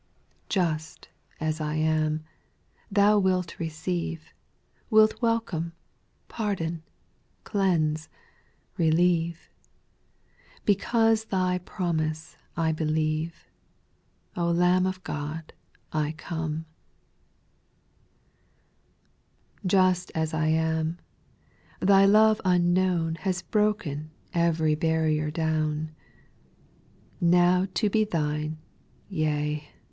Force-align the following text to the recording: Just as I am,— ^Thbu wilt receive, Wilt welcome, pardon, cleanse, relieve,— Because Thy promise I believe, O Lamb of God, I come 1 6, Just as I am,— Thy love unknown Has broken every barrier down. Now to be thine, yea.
Just 0.49 1.09
as 1.39 1.61
I 1.61 1.75
am,— 1.75 2.23
^Thbu 2.91 3.21
wilt 3.21 3.59
receive, 3.59 4.33
Wilt 4.89 5.21
welcome, 5.21 5.73
pardon, 6.27 6.81
cleanse, 7.43 8.09
relieve,— 8.77 9.47
Because 10.65 11.25
Thy 11.25 11.59
promise 11.59 12.35
I 12.57 12.71
believe, 12.71 13.45
O 14.35 14.49
Lamb 14.49 14.87
of 14.87 15.03
God, 15.03 15.53
I 15.93 16.13
come 16.13 16.65
1 19.61 19.65
6, 19.65 19.67
Just 19.67 20.11
as 20.15 20.33
I 20.33 20.47
am,— 20.47 20.97
Thy 21.79 22.05
love 22.05 22.41
unknown 22.43 23.13
Has 23.21 23.43
broken 23.43 24.09
every 24.33 24.73
barrier 24.73 25.29
down. 25.29 25.91
Now 27.19 27.67
to 27.75 27.87
be 27.91 28.03
thine, 28.03 28.57
yea. 29.07 29.69